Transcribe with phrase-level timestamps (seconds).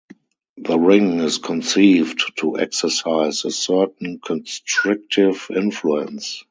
[0.57, 6.39] The ring is conceived to exercise a certain constrictive influence.